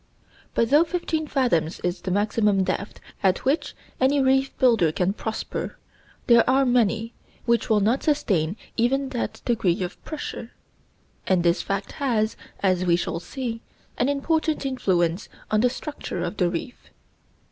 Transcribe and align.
But 0.55 0.71
though 0.71 0.83
fifteen 0.83 1.27
fathoms 1.27 1.79
is 1.81 2.01
the 2.01 2.09
maximum 2.09 2.63
depth 2.63 2.99
at 3.21 3.45
which 3.45 3.75
any 3.99 4.19
reef 4.19 4.49
builder 4.57 4.91
can 4.91 5.13
prosper, 5.13 5.77
there 6.25 6.43
are 6.49 6.65
many 6.65 7.13
which 7.45 7.69
will 7.69 7.81
not 7.81 8.01
sustain 8.01 8.57
even 8.77 9.09
that 9.09 9.43
degree 9.45 9.83
of 9.83 10.03
pressure; 10.03 10.53
and 11.27 11.43
this 11.43 11.61
fact 11.61 11.91
has, 11.91 12.35
as 12.63 12.83
we 12.83 12.95
shall 12.95 13.19
see, 13.19 13.61
an 13.95 14.09
important 14.09 14.65
influence 14.65 15.29
on 15.51 15.61
the 15.61 15.69
structure 15.69 16.23
of 16.23 16.37
the 16.37 16.49
reef. 16.49 16.89